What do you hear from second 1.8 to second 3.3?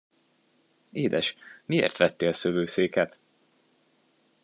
vettél szövőszéket?